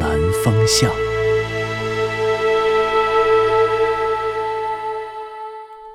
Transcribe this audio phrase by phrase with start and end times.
[0.00, 0.10] 南
[0.44, 0.90] 风向》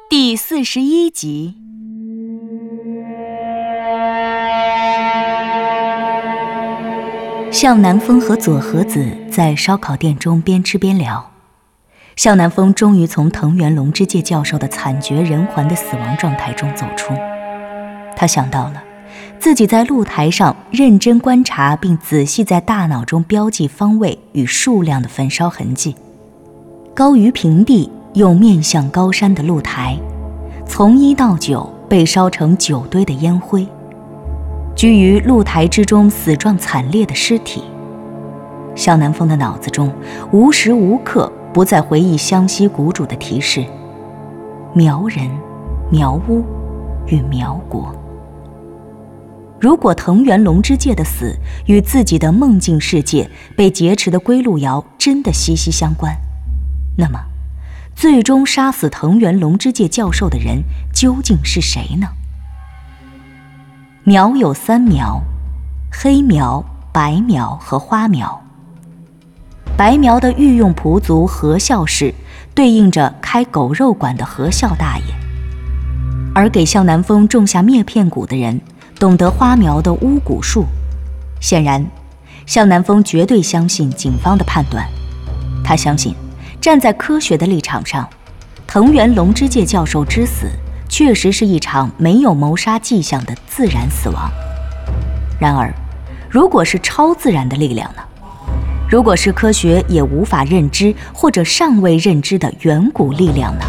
[0.10, 1.55] 第四十一集。
[7.52, 11.32] 向南风和左和子在烧烤店中边吃边聊。
[12.16, 17.13] 向南风终于从藤原龙之介教授的惨绝人寰的死亡状态中走出，
[18.16, 18.84] 他想到了。
[19.39, 25.95] 自己在露台上认真观察，并仔细在大脑中标记方位与数量的焚烧痕迹。
[26.93, 29.98] 高于平地又面向高山的露台，
[30.65, 33.68] 从一到九被烧成九堆的烟灰。
[34.76, 37.63] 居于露台之中死状惨烈的尸体，
[38.75, 39.91] 向南风的脑子中
[40.31, 43.65] 无时无刻不在回忆湘西谷主的提示：
[44.73, 45.29] 苗人、
[45.90, 46.43] 苗屋
[47.07, 47.93] 与苗国。
[49.62, 56.18] 如果藤原龙之介的死与自己的梦境世界被劫持的归路遥真的息息相关，
[56.98, 57.20] 那么，
[57.95, 62.07] 最终杀死藤原龙之介教授的人究竟是谁呢？
[64.03, 65.22] 苗有三苗：
[65.91, 68.41] 黑苗、白苗和花苗。
[69.78, 72.16] 白苗的御用仆族何孝氏，
[72.56, 75.13] 对应着开狗肉馆的何孝大爷，
[76.34, 78.59] 而给向南风种下灭片蛊的人。
[79.02, 80.63] 懂得花苗的巫蛊术，
[81.40, 81.84] 显然，
[82.46, 84.88] 向南风绝对相信警方的判断。
[85.63, 86.13] 他相信，
[86.62, 88.08] 站在科学的立场上，
[88.68, 90.46] 藤原龙之介教授之死
[90.88, 94.31] 确实是一场没有谋杀迹象的自然死亡。
[95.40, 95.74] 然而，
[96.30, 98.04] 如果是超自然的力量呢？
[98.88, 103.66] 如果是科学也无法认知或者尚未认知的远古力量呢？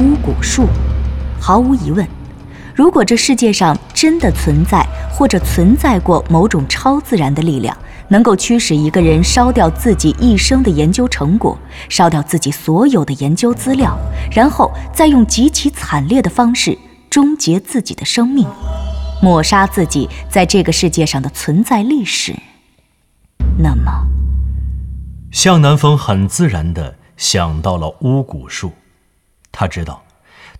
[0.00, 0.66] 巫蛊术，
[1.38, 2.04] 毫无疑问。
[2.78, 13.98] 如果这世界上真的存在或者存在过某种超自然的力量，能够驱使一个人烧掉自己一生的研究成果，烧掉自己所有的研究资料，
[14.30, 16.78] 然后再用极其惨烈的方式
[17.10, 18.46] 终结自己的生命，
[19.20, 22.32] 抹杀自己在这个世界上的存在历史，
[23.58, 23.90] 那么，
[25.32, 28.70] 向南风很自然地想到了巫蛊术，
[29.50, 30.00] 他知道。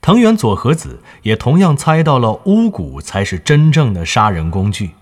[0.00, 4.92] 藤原佐和子也同样猜到了巫蛊才是真正的杀人工具。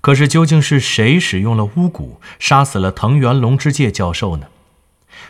[0.00, 4.46] 可是究竟是谁使用了巫蛊杀死了藤原龙之介教授呢？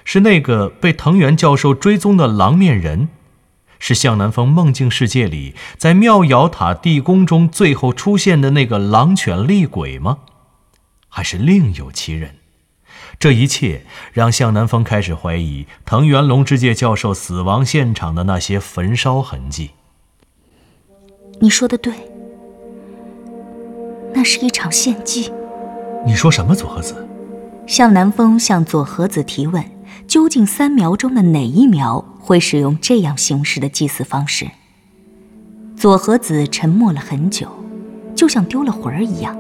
[0.05, 3.09] 是那个被藤原教授追踪的狼面人？
[3.79, 10.19] 是向南风梦境世界里在妙瑶塔地宫中最后出现的那个狼犬厉鬼吗？
[11.09, 12.38] 还是另有其人？
[13.19, 19.71] 这一切让向南风开始怀疑藤原龙之介教授死亡现场的那些焚烧痕迹。
[21.41, 21.93] 你说的对，
[24.15, 25.33] 那是一场献祭。
[26.07, 27.07] 你说什么，左和子？
[27.67, 29.65] 向南风向左和子提问：
[30.07, 34.49] 究竟三苗中的哪一苗会使用这样形式的祭祀方式？
[35.77, 37.49] 左和子沉默了很久，
[38.15, 39.37] 就像丢了魂儿一样。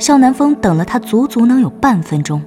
[0.00, 2.42] 向南风等了他足足能有半分钟。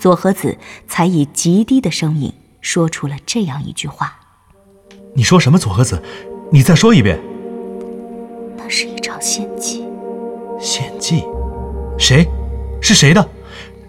[0.00, 0.56] 佐和子
[0.88, 4.14] 才以极低的声音说出了这样一句话
[5.12, 5.58] ：“你说什么？
[5.58, 6.02] 佐和子，
[6.50, 7.20] 你再说一遍。”
[8.56, 9.84] 那是一场献祭。
[10.58, 11.22] 献祭？
[11.98, 12.26] 谁？
[12.80, 13.28] 是谁的？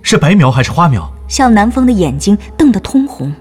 [0.01, 1.09] 是白苗还是花苗？
[1.29, 3.33] 向南风的眼睛瞪得通红。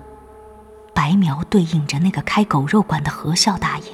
[0.94, 3.84] 白苗对应着那个开狗肉馆的何孝大爷，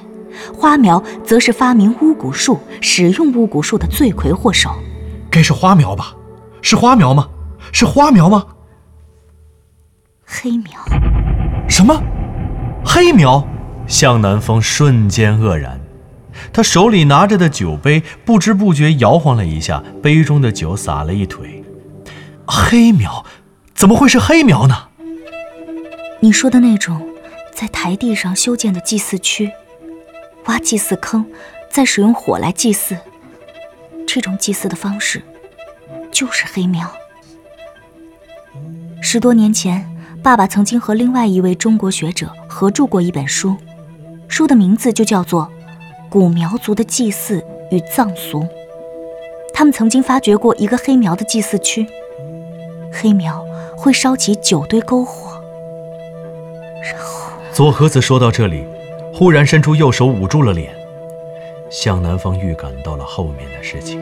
[0.55, 4.69] 花苗则是发明巫蛊术、使用巫蛊术的罪魁祸首。
[5.31, 6.15] 该是花苗吧？
[6.61, 7.27] 是花苗吗？
[7.71, 8.45] 是花苗吗？
[10.29, 10.73] 黑苗，
[11.69, 12.03] 什么？
[12.85, 13.47] 黑苗？
[13.87, 15.79] 向南风瞬间愕然，
[16.51, 21.63] 他手里拿着的酒杯不知不觉摇晃了一下，杯中的酒洒了一腿。
[22.45, 23.25] 黑苗？
[23.73, 24.89] 怎么会是黑苗呢？
[26.19, 27.01] 你说的那种，
[27.53, 29.49] 在台地上修建的祭祀区，
[30.47, 31.25] 挖祭祀坑，
[31.69, 32.97] 再使用火来祭祀，
[34.05, 35.23] 这种祭祀的方式，
[36.11, 36.91] 就是黑苗。
[39.01, 39.89] 十多年前。
[40.23, 43.55] 爸爸曾经和另外一位中国学者合著过一本书，
[44.27, 45.43] 书的名字就叫做
[46.09, 48.41] 《古苗族的祭祀与葬俗》。
[49.53, 51.87] 他们曾经发掘过一个黑苗的祭祀区，
[52.91, 53.43] 黑苗
[53.77, 55.41] 会烧起九堆篝火。
[56.83, 58.65] 然后，左和子说到这里，
[59.13, 60.75] 忽然伸出右手捂住了脸。
[61.69, 64.01] 向南方预感到了后面的事情，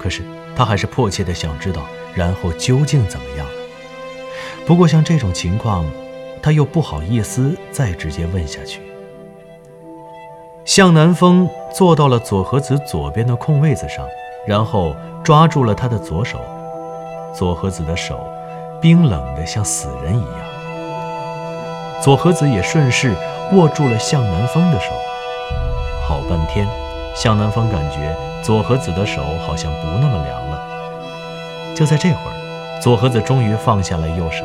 [0.00, 0.22] 可是
[0.56, 1.82] 他还是迫切的想知道，
[2.14, 3.52] 然后究竟怎么样了。
[4.66, 5.86] 不过像这种情况，
[6.42, 8.80] 他又不好意思再直接问下去。
[10.64, 14.04] 向南风坐到了左和子左边的空位子上，
[14.44, 16.40] 然后抓住了他的左手。
[17.32, 18.18] 左和子的手
[18.80, 20.40] 冰冷的像死人一样。
[22.02, 23.14] 左和子也顺势
[23.52, 24.90] 握住了向南风的手。
[26.08, 26.66] 好半天，
[27.14, 30.60] 向南风感觉左和子的手好像不那么凉了。
[31.74, 32.34] 就在这会儿，
[32.82, 34.44] 左和子终于放下了右手，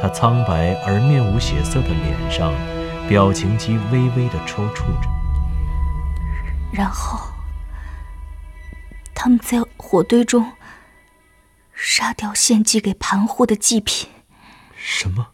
[0.00, 2.52] 他苍白而面无血色的脸上，
[3.08, 5.08] 表情肌微微的抽搐着。
[6.72, 7.20] 然后，
[9.14, 10.52] 他们在火堆中
[11.72, 14.08] 杀掉献祭给盘户的祭品。
[14.76, 15.28] 什么？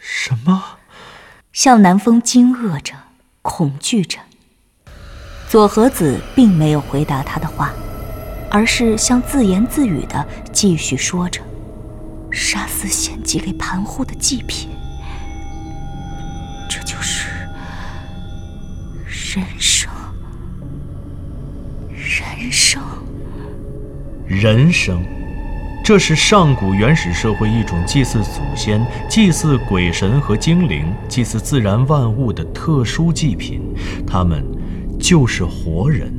[0.00, 0.78] 什么？
[1.52, 2.94] 向南风惊愕着。
[3.42, 4.18] 恐惧着，
[5.48, 7.72] 左和子并没有回答他的话，
[8.56, 11.42] 而是像自言自语的继续说着
[12.32, 14.70] ：“杀死献祭给盘户的祭品，
[16.66, 17.28] 这就是
[19.04, 19.92] 人生，
[21.90, 22.82] 人生，
[24.26, 25.04] 人生。”
[25.84, 33.60] 这是上古原始社会一种祭祀祖先、祭祀鬼神和精灵、祭祀自然万物的特殊祭品，
[34.06, 34.42] 他们
[34.98, 36.10] 就是活人。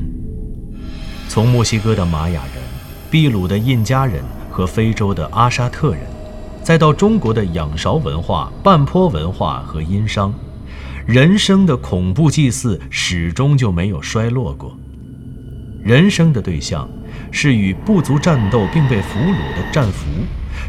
[1.27, 2.63] 从墨西哥的玛雅人、
[3.11, 6.01] 秘鲁的印加人和非洲的阿沙特人，
[6.63, 10.33] 再到中国的仰韶文化、半坡文化和殷商，
[11.05, 14.77] 人生的恐怖祭祀始终就没有衰落过。
[15.83, 16.89] 人生的对象。
[17.31, 20.05] 是与部族战斗并被俘虏的战俘，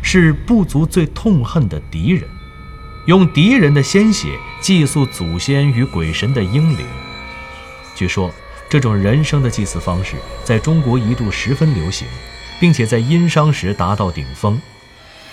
[0.02, 2.24] 是部族最痛恨的敌人，
[3.06, 6.84] 用敌人的鲜血祭祀祖先与鬼神的英灵。
[7.94, 8.30] 据说，
[8.68, 12.06] 这种人生的祭祀方式在中国一度十分流行，
[12.60, 14.60] 并且在殷商时达到顶峰。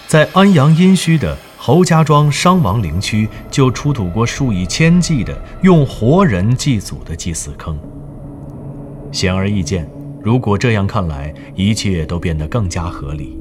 [0.07, 7.77] 在安阳殷墟的侯家庄商王陵区，就出土过数以千计的用活人祭祖的祭祀坑。
[9.11, 9.89] 显而易见。
[10.23, 13.37] 如果这样看来，一切都变得更加合理。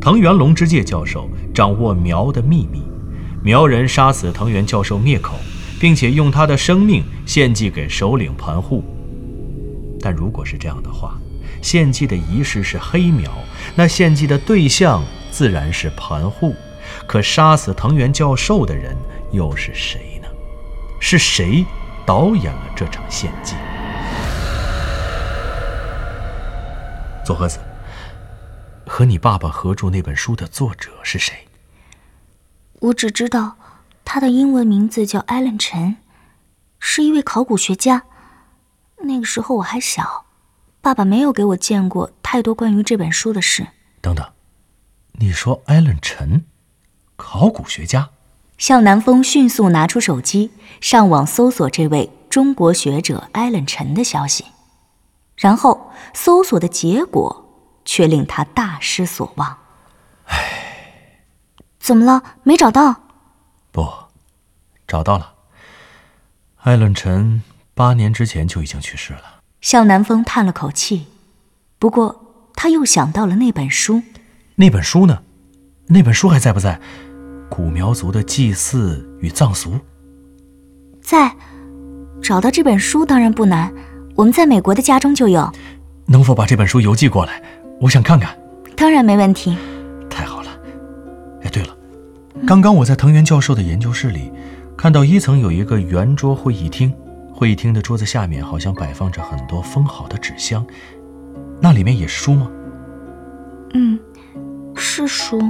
[0.00, 2.82] 藤原龙之介教授掌握苗的秘密，
[3.44, 5.34] 苗人杀死藤原教授灭口，
[5.78, 8.82] 并且用他的生命献祭给首领盘户。
[10.02, 11.18] 但如果是这样的话，
[11.62, 13.30] 献祭的仪式是黑苗，
[13.74, 16.54] 那献祭的对象自然是盘户。
[17.06, 18.96] 可杀死藤原教授的人
[19.30, 20.28] 又是谁呢？
[21.00, 21.64] 是谁
[22.04, 23.54] 导演了这场献祭？
[27.24, 27.60] 左和子，
[28.86, 31.46] 和你爸爸合著那本书的作者是谁？
[32.80, 33.56] 我只知道
[34.04, 35.98] 他的英文名字叫艾伦陈，
[36.78, 38.04] 是一位考古学家。
[39.02, 40.24] 那个时候我还小，
[40.80, 43.68] 爸爸没有给我见过太多关于这本书的事。
[44.00, 44.26] 等等，
[45.12, 46.44] 你说艾伦陈，
[47.16, 48.10] 考古学家？
[48.58, 50.50] 向南风迅速拿出手机，
[50.80, 54.44] 上网搜索这位中国学者艾伦陈的消息。
[55.36, 57.48] 然后搜索的结果
[57.86, 59.56] 却令他大失所望。
[60.26, 61.24] 唉，
[61.78, 62.22] 怎么了？
[62.42, 63.00] 没找到？
[63.72, 63.88] 不，
[64.86, 65.32] 找到了。
[66.58, 67.42] 艾伦陈
[67.80, 69.40] 八年之前就已经去世了。
[69.62, 71.06] 向南风叹了口气，
[71.78, 74.02] 不过他又想到了那本书。
[74.56, 75.22] 那本书呢？
[75.86, 76.78] 那本书还在不在？
[77.48, 79.80] 古苗族的祭祀与葬俗。
[81.00, 81.34] 在，
[82.22, 83.72] 找到这本书当然不难。
[84.14, 85.50] 我们在美国的家中就有，
[86.04, 87.42] 能否把这本书邮寄过来？
[87.80, 88.38] 我想看看。
[88.76, 89.56] 当然没问题。
[90.10, 90.50] 太好了。
[91.44, 91.74] 哎，对了，
[92.46, 94.30] 刚刚我在藤原教授的研究室里，
[94.76, 96.92] 看到一层有一个圆桌会议厅，
[97.40, 100.62] 会议厅的桌子下面好像摆放着很多封好的纸箱，
[101.58, 102.46] 那里面也是书吗？
[103.72, 103.98] 嗯，
[104.76, 105.40] 是书。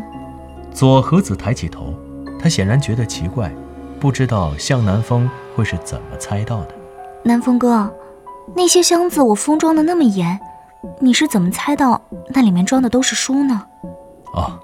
[0.73, 1.93] 左和子抬起头，
[2.39, 3.53] 他显然觉得奇怪，
[3.99, 6.75] 不知道向南风会是怎么猜到的。
[7.25, 7.93] 南风哥。
[8.55, 10.39] 那些箱子我封装的那么严，
[11.01, 13.67] 你是怎么猜到那里面装的都是书呢？
[14.33, 14.57] 哦，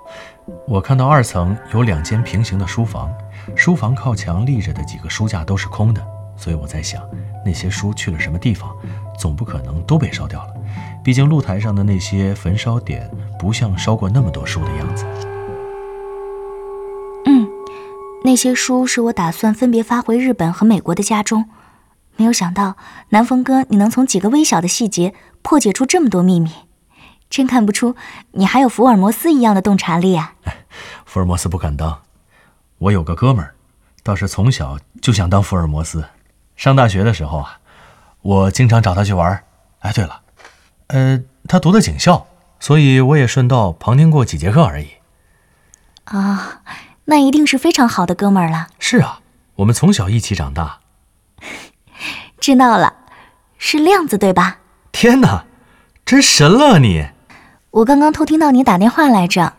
[0.69, 3.13] 我看到二层有两间平行的书房，
[3.57, 6.01] 书房靠墙立着的几个书架都是空的，
[6.37, 7.03] 所以我在想，
[7.45, 8.71] 那些书去了什么地方？
[9.19, 10.55] 总不可能都被烧掉了，
[11.03, 15.07] 毕竟露台上的那些焚烧点不像烧过那么多书的样子。
[17.25, 17.49] 嗯，
[18.23, 21.49] 那些书是我打算分别发回日本和美国的家中。
[22.17, 22.77] 没有想到
[23.09, 26.51] 南风哥你能从几个微小的细节破解出这么多秘密，
[27.31, 27.97] 真看不出
[28.33, 30.35] 你还有福尔摩斯一样的洞察力啊！
[31.07, 32.03] 福尔摩斯不敢当，
[32.79, 33.55] 我有个哥们儿，
[34.03, 36.05] 倒是从小就想当福尔摩斯。
[36.57, 37.59] 上大学的时候啊，
[38.23, 39.45] 我经常找他去玩。
[39.81, 40.23] 哎，对了，
[40.89, 42.27] 呃，他读的警校，
[42.59, 44.89] 所以我也顺道旁听过几节课而已。
[46.05, 46.63] 啊，
[47.05, 48.69] 那一定是非常好的哥们儿了。
[48.79, 49.21] 是啊，
[49.57, 50.81] 我们从小一起长大。
[52.41, 52.95] 知道了，
[53.59, 54.59] 是亮子对吧？
[54.93, 55.45] 天哪，
[56.05, 57.09] 真神了你！
[57.71, 59.55] 我刚刚偷听到你打电话来着，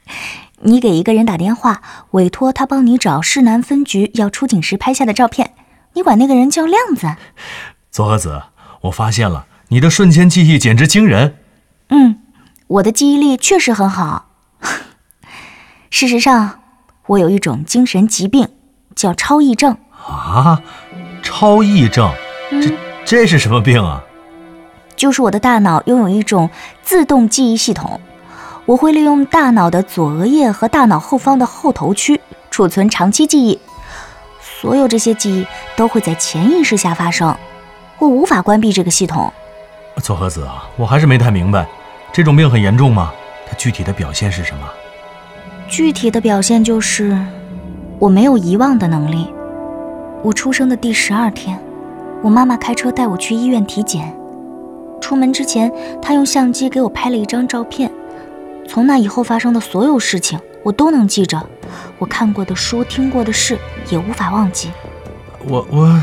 [0.62, 1.82] 你给一个人打电话，
[2.12, 5.54] 委托他帮你找市南分局要出警时拍下的照片，
[6.00, 7.06] 你管那个人叫亮子。
[7.90, 8.42] 左和子，
[8.80, 11.36] 我发现了，你的瞬间记忆简直惊人。
[11.90, 12.18] 嗯，
[12.68, 14.30] 我的记忆力确实很好。
[15.90, 16.60] 事实上，
[17.06, 18.48] 我有一种精神疾病，
[18.96, 19.76] 叫超忆症。
[20.06, 20.62] 啊，
[21.22, 22.10] 超忆症，
[22.50, 24.02] 这这是什么病啊？
[24.96, 26.48] 就是我的大脑拥有一种
[26.82, 28.00] 自动记忆系统，
[28.64, 32.18] 我会利用大脑的左额叶和大脑后方的后头区
[32.50, 33.60] 储存长期记忆，
[34.60, 37.34] 所有这些记忆都会在潜意识下发生，
[37.98, 39.32] 我无法关闭这个系统。
[40.02, 41.66] 左和子啊，我还是没太明白，
[42.12, 43.10] 这种病很严重吗？
[43.48, 44.68] 它具体的表现是什么？
[45.66, 47.16] 具体的表现就是，
[47.98, 49.32] 我没有遗忘的能力。
[50.22, 51.58] 我出生的第十二天，
[52.22, 54.14] 我妈妈开车带我去医院体检。
[55.00, 57.90] 出门之前，她用相机给我拍了一张照片。
[58.68, 61.40] 从那以后发生的所有事情，我都能记着。
[61.98, 63.58] 我看过的书、听过的事，
[63.90, 64.70] 也无法忘记。
[65.46, 66.02] 我我，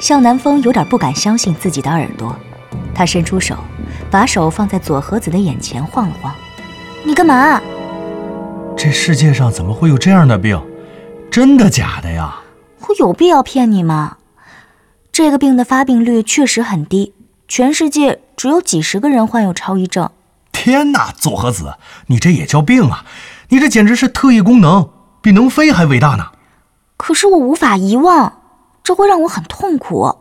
[0.00, 2.34] 向南风有点不敢相信自己的耳朵。
[2.94, 3.56] 他伸出手，
[4.10, 6.34] 把手放在左和子的眼前晃了晃。
[7.04, 7.60] 你干嘛？
[8.76, 10.60] 这世界上怎么会有这样的病？
[11.30, 12.40] 真的假的呀？
[12.80, 14.18] 我有必要骗你吗？
[15.12, 17.12] 这个病的发病率确实很低，
[17.48, 20.10] 全世界只有几十个人患有超忆症。
[20.52, 21.74] 天哪，左和子，
[22.06, 23.04] 你这也叫病啊？
[23.50, 24.90] 你这简直是特异功能，
[25.22, 26.26] 比能飞还伟大呢。
[26.98, 28.42] 可是我无法遗忘，
[28.82, 30.14] 这会让我很痛苦。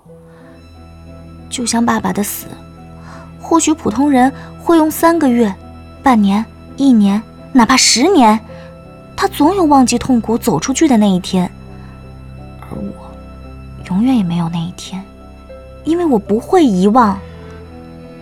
[1.50, 2.48] 就像爸爸的死，
[3.42, 5.54] 或许普通人会用三个月、
[6.02, 6.46] 半年、
[6.78, 7.22] 一年。
[7.54, 8.40] 哪怕十年，
[9.16, 11.50] 他总有忘记痛苦、走出去的那一天，
[12.62, 13.12] 而我
[13.90, 15.04] 永远也没有那一天，
[15.84, 17.20] 因为我不会遗忘。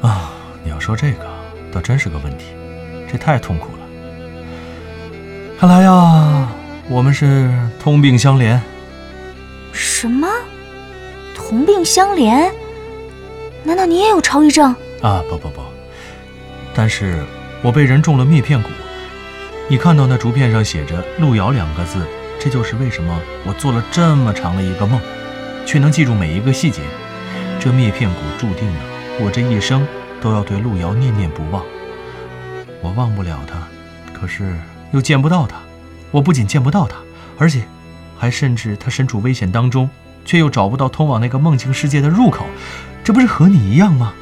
[0.02, 0.32] 啊，
[0.64, 1.26] 你要说这个，
[1.72, 2.46] 倒真是个问题，
[3.12, 3.75] 这太痛苦了。
[5.58, 6.50] 看来呀，
[6.90, 8.60] 我们是同病相怜。
[9.72, 10.28] 什么？
[11.34, 12.52] 同病相怜？
[13.64, 14.76] 难道你也有超忆症？
[15.02, 15.62] 啊，不不不，
[16.74, 17.24] 但是
[17.62, 18.66] 我被人中了灭片蛊。
[19.70, 22.06] 你看到那竹片上写着“路遥”两个字，
[22.38, 25.00] 这就是为什么我做了这么长的一个梦，
[25.66, 26.82] 却能记住每一个细节。
[27.62, 28.80] 这灭片蛊注定了
[29.22, 29.88] 我这一生
[30.22, 31.64] 都要对路遥念念不忘。
[32.82, 33.56] 我忘不了他，
[34.14, 34.54] 可是
[34.96, 35.58] 又见不到他。
[36.10, 36.96] 我不仅见不到他，
[37.38, 37.68] 而且
[38.18, 39.88] 还甚至他身处危险当中，
[40.26, 42.48] 却又找不到通往那个梦境世界的入口。
[43.04, 44.14] 这不是和你一样吗？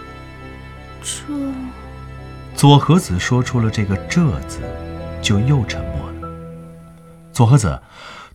[1.01, 1.23] 这，
[2.55, 4.59] 左和子说出了这个“这”字。
[5.23, 6.29] 就又沉默了。
[7.31, 7.81] 左和子，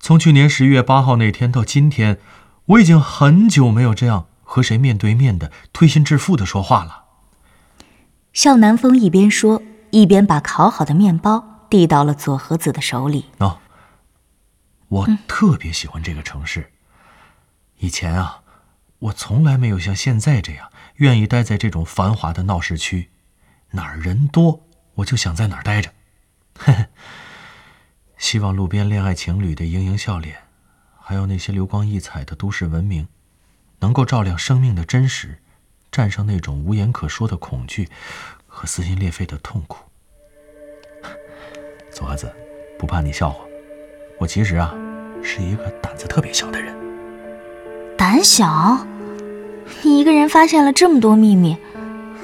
[0.01, 2.19] 从去年十月八号那天到今天，
[2.65, 7.05] 我已经很久没有这样和谁面对面的推心置腹的说话了。
[8.33, 13.27] 向南风一边说，一边把烤好的面包递到了左和子的手里。
[13.39, 13.61] 哦，
[14.89, 16.73] 我特别喜欢这个城市。
[17.79, 18.43] 以前啊，
[18.99, 23.11] 我从来没有像现在这样愿意待在这种繁华的闹市区，
[23.71, 25.93] 哪儿人多我就想在哪儿待着。
[28.17, 30.43] 希望路边恋爱情侣的盈盈笑脸，
[31.01, 33.07] 还有那些流光溢彩的都市文明，
[33.79, 35.41] 能够照亮生命的真实，
[35.93, 37.89] 战胜那种无言可说的恐惧
[38.49, 39.88] 和撕心裂肺的痛苦。
[41.91, 42.31] 左和子，
[42.79, 43.45] 不怕你笑话，
[44.19, 44.75] 我其实啊，
[45.23, 46.75] 是一个胆子特别小的人。
[47.97, 48.79] 胆小？
[49.83, 51.57] 你一个人发现了这么多秘密，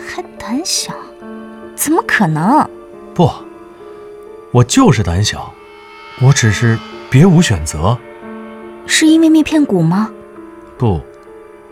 [0.07, 0.93] 还胆小？
[1.75, 2.69] 怎么可能？
[3.15, 3.31] 不。
[4.53, 5.53] 我就是胆小，
[6.23, 6.79] 我只是
[7.11, 7.99] 别无选择。
[8.87, 10.11] 是因为灭片谷吗？
[10.79, 11.01] 不，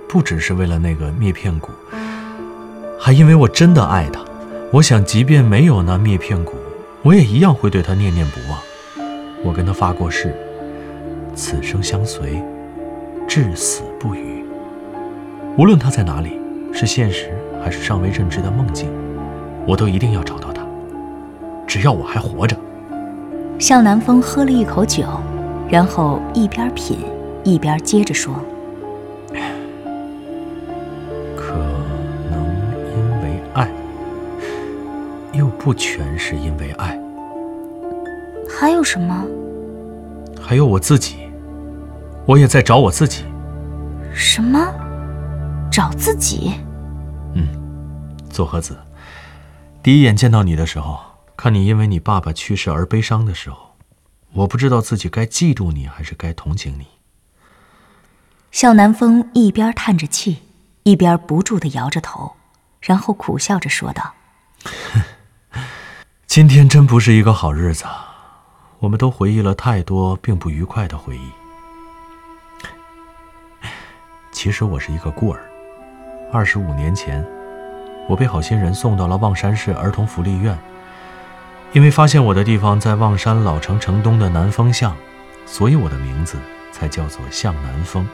[0.09, 1.71] 不只是为了那个灭片谷，
[2.99, 4.21] 还因为我真的爱他。
[4.73, 6.53] 我想，即便没有那灭片蛊，
[7.05, 8.61] 我也一样会对他念念不忘。
[9.45, 10.33] 我跟他发过誓，
[11.35, 12.41] 此生相随，
[13.27, 14.45] 至死不渝。
[15.59, 16.39] 无论他在哪里，
[16.73, 18.89] 是现实还是尚未认知的梦境，
[19.67, 20.65] 我都一定要找到他。
[21.67, 22.57] 只要我还活着。
[23.59, 25.05] 向南风喝了一口酒，
[25.69, 26.99] 然后一边品
[27.43, 28.33] 一边接着说
[35.63, 36.99] ：“不全是因为爱。
[38.51, 39.25] 还有什么？
[40.41, 41.31] 还有我自己，
[42.27, 43.25] 我也在找我自己。
[44.13, 44.59] 什么？
[45.71, 46.55] 找自己？
[47.35, 47.47] 嗯，
[48.29, 48.77] 左和子，
[49.85, 50.99] 第一眼见到你的时候，
[51.37, 53.77] 看你因为你爸爸去世而悲伤的时候，
[54.33, 56.87] 我不知道自己该嫉妒你还是该同情你。
[58.51, 60.43] 向南风一边叹着气，
[60.83, 62.33] 一边不住的摇着头，
[62.81, 64.13] 然后苦笑着说道
[66.35, 67.85] ：“今天真不是一个好日子，
[68.79, 71.31] 我们都回忆了太多并不愉快的回忆。
[74.31, 75.39] 其实我是一个孤儿，
[76.33, 77.23] 二十五年前，
[78.09, 80.59] 我被好心人送到了望山市儿童福利院，
[81.75, 84.97] 因为发现我的地方在望山老城城东的南风巷，
[85.45, 86.39] 所以我的名字
[86.73, 88.09] 才叫做向南风。”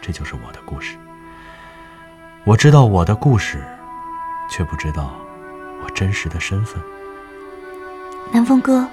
[0.00, 0.96] 这就是我的故事。
[2.44, 3.60] 我知道我的故事，
[4.48, 5.12] 却不知道
[5.84, 6.80] 我真实的身份。
[8.32, 8.86] 南风哥，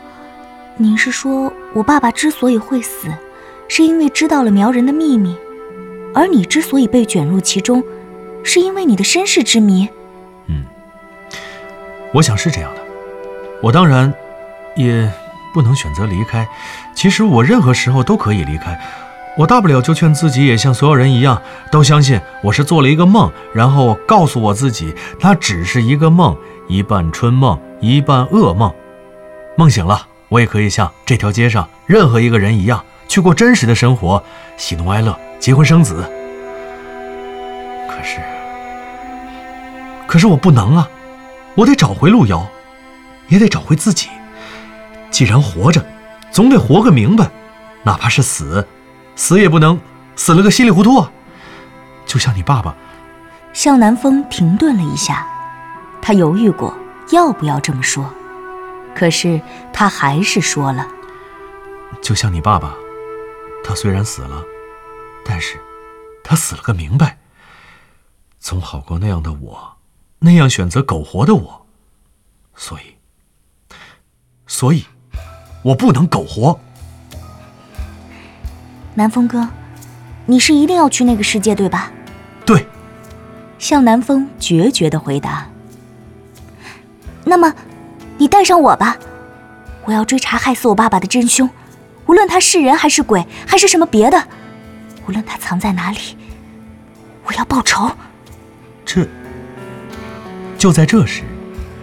[0.78, 3.08] 您是说我爸爸之所以会死，
[3.68, 5.38] 是因为知道了苗人的秘密，
[6.14, 7.84] 而你之所以被卷入其中，
[8.44, 9.88] 是因为你的身世之谜？
[10.48, 10.66] 嗯，
[12.14, 12.82] 我想是这样的。
[13.62, 14.14] 我当然
[14.76, 15.12] 也
[15.54, 16.48] 不能选择离开。
[16.96, 18.80] 其实我任何时候都可以离开。
[19.38, 21.42] 我大不了就劝自己也像所有人一样，
[21.72, 26.36] 都相信我是做了一个梦，然后告诉我自己，它只是一个梦，
[26.70, 28.72] 一半春梦，一半噩梦。
[29.58, 34.24] 梦醒了，我也可以像这条街上任何一个人一样，去过真实的生活，
[34.56, 36.08] 喜怒哀乐，结婚生子。
[37.90, 38.20] 可是，
[40.06, 40.88] 可是我不能啊！
[41.56, 42.48] 我得找回路遥，
[43.30, 44.08] 也得找回自己。
[45.10, 45.84] 既然活着，
[46.30, 47.28] 总得活个明白，
[47.82, 48.66] 哪怕是死。
[49.16, 49.78] 死也不能
[50.16, 51.12] 死了个稀里糊涂啊！
[52.06, 52.76] 就像你爸爸。
[53.54, 55.28] 向南风停顿了一下，
[56.02, 56.76] 他犹豫过
[57.12, 58.10] 要不要这么说，
[58.96, 59.40] 可是
[59.72, 60.88] 他还是说了
[62.02, 62.76] ：“就像你爸爸，
[63.64, 64.44] 他虽然死了，
[65.26, 65.58] 但是
[66.24, 67.18] 他死了个明白，
[68.40, 69.78] 总好过那样的我，
[70.20, 71.66] 那样选择苟活的我。
[72.56, 72.96] 所以，
[74.48, 74.86] 所以，
[75.64, 76.60] 我不能苟活。”
[78.96, 79.48] 南风哥，
[80.26, 81.92] 你是一定要去那个世界，对吧？
[82.46, 82.66] 对。
[83.58, 85.48] 向南风决绝的回答。
[87.30, 87.54] 那么，
[88.18, 88.98] 你带上我吧，
[89.86, 91.48] 我要追查害死我爸爸的真凶，
[92.08, 94.22] 无论他是人还是鬼，还是什么别的，
[95.08, 96.18] 无论他藏在哪里，
[97.26, 97.92] 我要报仇。
[98.84, 99.08] 这……
[100.58, 101.22] 就在这时，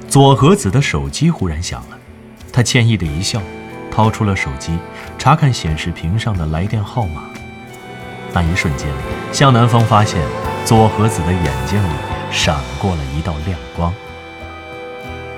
[0.09, 1.99] 左和子的手机忽然响了，
[2.53, 3.41] 他歉意的一笑。
[3.89, 4.77] 掏出了手机，
[5.17, 7.23] 查看显示屏上的来电号码。
[8.35, 8.87] 那一瞬间，
[9.33, 10.21] 向南风发现
[10.67, 11.93] 左和子的眼睛里
[12.31, 13.95] 闪过了一道亮光。